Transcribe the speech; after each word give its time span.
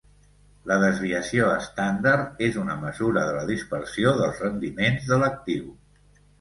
La 0.69 0.77
desviació 0.83 1.49
estàndard 1.57 2.41
és 2.49 2.57
una 2.63 2.79
mesura 2.87 3.27
de 3.29 3.37
la 3.37 3.45
dispersió 3.53 4.17
dels 4.25 4.43
rendiments 4.47 5.09
de 5.15 5.25
l'actiu. 5.25 5.73